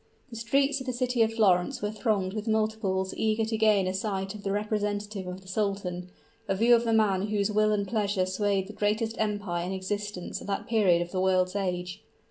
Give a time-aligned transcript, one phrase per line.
[0.31, 3.93] The streets of the city of Florence were thronged with multitudes eager to gain a
[3.93, 6.09] sight of the representative of the sultan
[6.47, 10.41] a view of the man whose will and pleasure swayed the greatest empire in existence
[10.41, 12.01] at that period of the world's age!